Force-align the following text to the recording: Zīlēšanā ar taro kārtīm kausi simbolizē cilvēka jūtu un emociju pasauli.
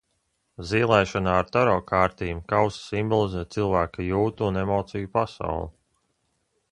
Zīlēšanā 0.69 1.35
ar 1.41 1.51
taro 1.57 1.75
kārtīm 1.91 2.41
kausi 2.53 2.81
simbolizē 2.85 3.45
cilvēka 3.57 4.07
jūtu 4.09 4.47
un 4.49 4.61
emociju 4.65 5.13
pasauli. 5.19 5.71